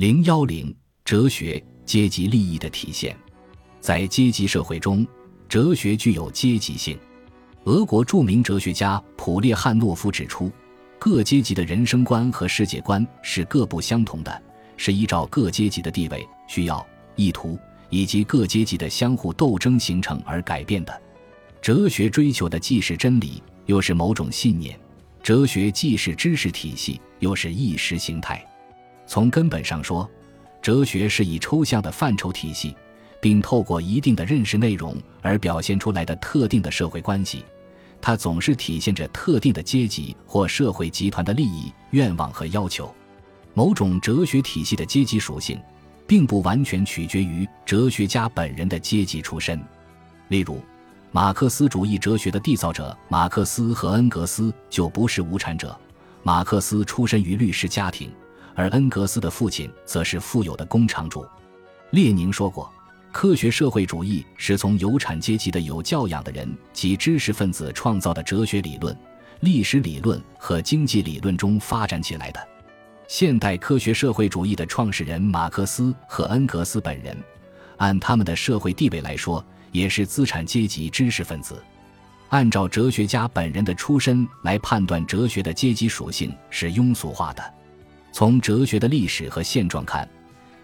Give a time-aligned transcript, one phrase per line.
[0.00, 0.74] 零幺零，
[1.04, 3.14] 哲学阶级利益的体现，
[3.82, 5.06] 在阶级社会中，
[5.46, 6.98] 哲学具有阶级性。
[7.64, 10.50] 俄国著名哲学家普列汉诺夫指出，
[10.98, 14.42] 各阶级的人生观和世界观是各不相同的，
[14.78, 17.58] 是依照各阶级的地位、需要、意图
[17.90, 21.02] 以及各阶级的相互斗争形成而改变的。
[21.60, 24.74] 哲学追求的既是真理，又是某种信念；
[25.22, 28.42] 哲学既是知识体系，又是意识形态。
[29.10, 30.08] 从根本上说，
[30.62, 32.76] 哲学是以抽象的范畴体系，
[33.20, 37.44] 并透过一定的认识内容而表现出来的特定的社会关系。
[38.00, 42.94] 它总是体现着特定的阶级或社会集团的利益、愿望和要求。
[43.52, 45.60] 某种哲学体系的阶级属性，
[46.06, 49.60] 并不完全取决于哲学家本人的阶级出身。
[50.28, 50.62] 例如，
[51.10, 55.76] 马克思主义哲学的缔造者马克思和恩格斯就不是无产者。
[56.22, 58.08] 马克思出身于律师家庭。
[58.60, 61.26] 而恩格斯的父亲则是富有的工厂主。
[61.92, 62.70] 列宁说过
[63.10, 68.94] ：“科学社会主义是从有产阶级的有教养的人及知识分子创造的哲学理论、
[69.40, 72.48] 历史理论和经济理论中发展起来的。”
[73.08, 77.16] 现代科学社会主义的创始人马克思和恩格斯本人，
[77.78, 81.64] 按他们的社会地位来说，也是资产阶级知识分子。
[82.28, 87.54] 按照哲学家本人的出身来判断哲学的阶级属性是庸俗化的。
[88.12, 90.08] 从哲学的历史和现状看，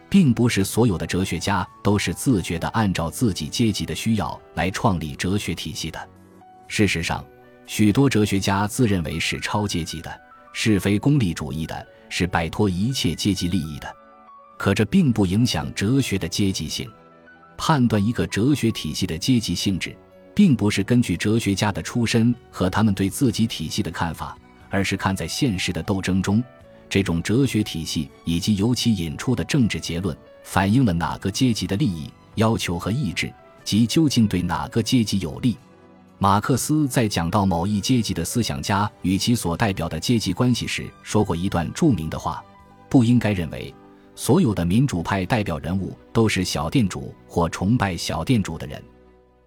[0.08, 6.08] 并不是所有的哲学家都是自觉地按照自己阶级的需要来创立哲学体系的。
[6.68, 7.24] 事实上，
[7.66, 10.20] 许多哲学家自认为是超阶级的，
[10.52, 13.92] 是非功利主义的，是摆脱一切阶级利益的。
[14.58, 16.90] 可这并不影响哲学的阶级性。
[17.58, 19.96] 判断一个哲学体系的阶级性质，
[20.34, 24.36] 并不是根据哲学家的出身和他们对自己体系的看法，
[24.68, 26.42] 而是看在现实的斗争中。
[26.88, 33.32] 这种哲学体系以及由其引出的政治结论，反映了哪个阶级的利益、要求和意志，
[33.64, 35.56] 及究竟对哪个阶级有利。
[36.18, 42.42] 马克思在讲到某一阶级的思想家与其所代表的阶级关系时，说过一段著名的话
[42.88, 43.74] ：“不应该认为
[44.14, 48.82] 所有的民主派代表人物都是小店主或崇拜小店主的人。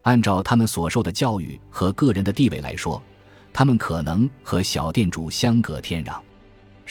[0.03, 3.01] 按照他们所受的教育和个人的地位来说，
[3.51, 6.19] 他们可能和小店主相隔天壤。”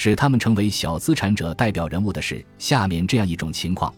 [0.00, 3.92] 使他们成为小资产者代表人物的是下面这样一种情况：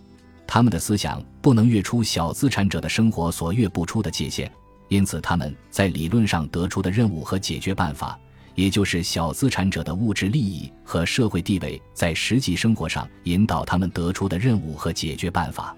[0.47, 4.51] 他们的思想不能越出小资产者的生活所越不出的界限，
[4.89, 8.19] 因此他们在理论上得出的任务和解决办法，
[8.55, 15.77] 也就是小资产者的物质利益和社会地位，在实际生活上引导他们得出的任务和解决办法。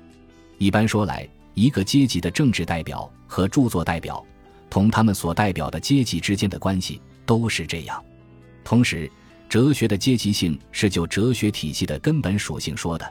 [0.56, 4.25] 一般说来，一个阶级的政治代表和著作代表，
[4.71, 8.00] 同他们所代表的阶级之间的关系都是这样。
[8.62, 9.10] 同时，
[9.53, 13.07] 哲学的阶级性是就哲学体系的根本属性说的，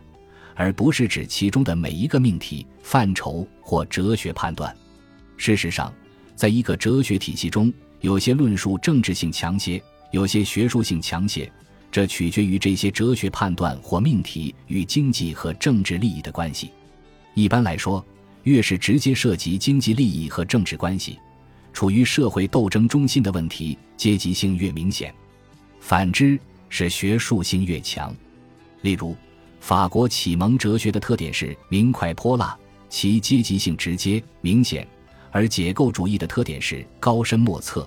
[0.56, 4.76] 而不是指其中的每一个命题、范畴或哲学判断。
[5.38, 5.94] 事实上，
[6.36, 9.80] 在一个哲学体系中，有些论述政治性强些，
[10.10, 11.48] 有些学术性强些，
[11.92, 16.72] 这取决于这些哲学判断或命题与经济和政治利益的关系。
[17.36, 18.04] 一般来说，
[18.46, 21.20] 越是直接涉及经济利益和政治关系、
[21.72, 25.14] 处于社会斗争中心的问题，阶级性越明显。
[25.82, 28.16] 反之，是学术性越强。
[28.82, 29.14] 例如，
[29.60, 34.86] 法国启蒙哲学的特点是明快泼辣，其阶级性直接明显；
[35.32, 37.86] 而解构主义的特点是高深莫测，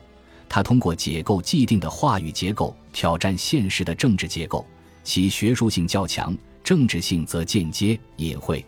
[0.49, 4.66] 它通过解构既定的话语结构，挑战现实的政治结构，
[5.03, 8.62] 其学术性较强，政治性则间接隐晦。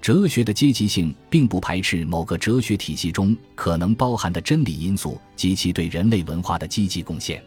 [0.00, 7.44] 哲学的阶级性并不排斥某个哲学体系中可能包含的真理因素及其对人类文化的积极贡献。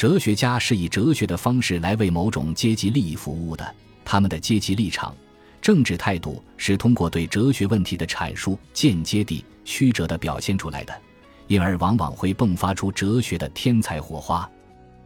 [0.00, 5.14] 哲学家是以哲学的方式来为某种阶级利益服务的，他们的阶级立场、
[5.60, 11.02] 政治态度是通过对哲学问题的阐述间接地、曲折地表现出来的，
[11.48, 14.50] 因而往往会迸发出哲学的天才火花。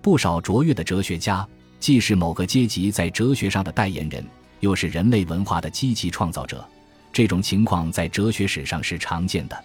[0.01, 1.45] 不少卓越的哲学家
[1.81, 4.25] 既是某个阶级在哲学上的代言人，
[4.61, 6.65] 又是人类文化的积极创造者。
[7.13, 9.65] 这种情况在哲学史上是常见的，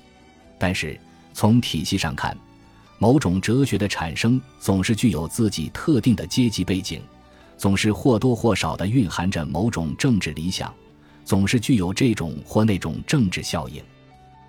[0.58, 1.00] 但是
[1.36, 2.36] 从体系上看。
[3.00, 7.02] 某种哲学的产生总是具有自己特定的阶级背景，
[7.58, 10.72] 总是或多或少地蕴含着某种政治理想，
[11.24, 13.82] 总是具有这种或那种政治效应。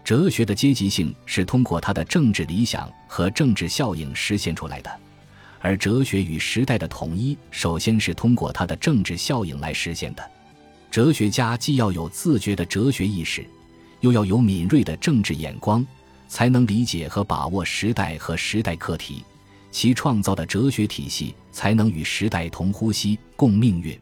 [0.02, 4.91] 哲学的阶级性是通过它的政治理想和政治效应实现出来的，
[5.61, 10.31] 而哲学与时代的统一首先是通过它的政治效应来实现的。
[10.91, 13.46] 哲学家既要有自觉的哲学意识，
[14.00, 15.87] 又要有敏锐的政治眼光。
[16.31, 19.25] 才能理解和把握时代和时代课题，
[19.73, 24.00] 其创造的哲学体系才能与时代同呼吸共命运。